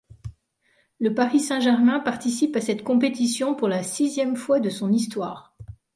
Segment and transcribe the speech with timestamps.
[0.99, 5.55] Le Paris Saint-Germain participe à cette compétition pour la sixième fois de son histoire.